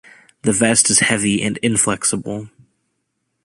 [0.41, 2.49] The vest is heavy and inflexible.